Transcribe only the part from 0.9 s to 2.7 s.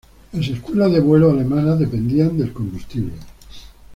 de vuelo alemanas dependían del